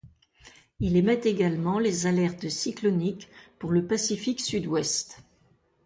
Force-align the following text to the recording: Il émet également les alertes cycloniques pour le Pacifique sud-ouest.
Il 0.79 0.97
émet 0.97 1.21
également 1.25 1.77
les 1.77 2.07
alertes 2.07 2.49
cycloniques 2.49 3.29
pour 3.59 3.69
le 3.69 3.85
Pacifique 3.85 4.41
sud-ouest. 4.41 5.21